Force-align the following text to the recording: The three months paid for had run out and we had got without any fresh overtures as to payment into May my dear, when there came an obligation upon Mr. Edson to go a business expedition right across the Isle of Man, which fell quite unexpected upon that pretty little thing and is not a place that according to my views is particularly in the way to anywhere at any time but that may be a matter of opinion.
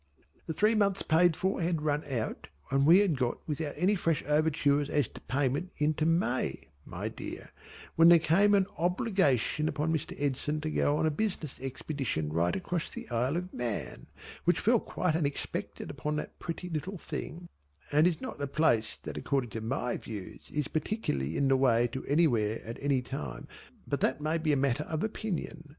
The 0.47 0.53
three 0.55 0.73
months 0.73 1.03
paid 1.03 1.35
for 1.35 1.61
had 1.61 1.83
run 1.83 2.03
out 2.11 2.47
and 2.71 2.87
we 2.87 3.01
had 3.01 3.15
got 3.19 3.37
without 3.47 3.75
any 3.77 3.93
fresh 3.93 4.23
overtures 4.25 4.89
as 4.89 5.07
to 5.09 5.21
payment 5.21 5.69
into 5.77 6.07
May 6.07 6.69
my 6.87 7.07
dear, 7.07 7.51
when 7.97 8.09
there 8.09 8.17
came 8.17 8.55
an 8.55 8.65
obligation 8.79 9.69
upon 9.69 9.93
Mr. 9.93 10.19
Edson 10.19 10.59
to 10.61 10.71
go 10.71 10.97
a 10.97 11.11
business 11.11 11.59
expedition 11.59 12.33
right 12.33 12.55
across 12.55 12.89
the 12.91 13.07
Isle 13.09 13.37
of 13.37 13.53
Man, 13.53 14.07
which 14.43 14.59
fell 14.61 14.79
quite 14.79 15.15
unexpected 15.15 15.91
upon 15.91 16.15
that 16.15 16.39
pretty 16.39 16.67
little 16.67 16.97
thing 16.97 17.47
and 17.91 18.07
is 18.07 18.19
not 18.19 18.41
a 18.41 18.47
place 18.47 18.97
that 19.03 19.17
according 19.17 19.51
to 19.51 19.61
my 19.61 19.97
views 19.97 20.49
is 20.51 20.67
particularly 20.67 21.37
in 21.37 21.47
the 21.47 21.55
way 21.57 21.85
to 21.91 22.03
anywhere 22.07 22.59
at 22.65 22.79
any 22.81 23.03
time 23.03 23.47
but 23.85 23.99
that 23.99 24.19
may 24.19 24.39
be 24.39 24.51
a 24.51 24.57
matter 24.57 24.85
of 24.85 25.03
opinion. 25.03 25.69